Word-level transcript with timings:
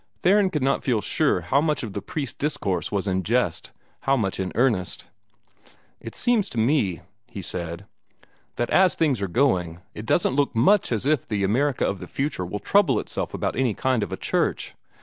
Theron 0.23 0.49
could 0.49 0.63
not 0.63 0.83
feel 0.83 0.99
sure 0.99 1.41
how 1.41 1.61
much 1.61 1.83
of 1.83 1.93
the 1.93 2.01
priest's 2.01 2.33
discourse 2.33 2.91
was 2.91 3.07
in 3.07 3.21
jest, 3.21 3.71
how 3.99 4.17
much 4.17 4.39
in 4.39 4.51
earnest. 4.55 5.05
"It 5.99 6.15
seems 6.15 6.49
to 6.49 6.57
me," 6.57 7.01
he 7.27 7.43
said, 7.43 7.85
"that 8.55 8.71
as 8.71 8.95
things 8.95 9.21
are 9.21 9.27
going, 9.27 9.79
it 9.93 10.07
doesn't 10.07 10.33
look 10.33 10.55
much 10.55 10.91
as 10.91 11.05
if 11.05 11.27
the 11.27 11.43
America 11.43 11.85
of 11.85 11.99
the 11.99 12.07
future 12.07 12.47
will 12.47 12.57
trouble 12.57 12.99
itself 12.99 13.35
about 13.35 13.55
any 13.55 13.75
kind 13.75 14.01
of 14.01 14.11
a 14.11 14.17
church. 14.17 14.73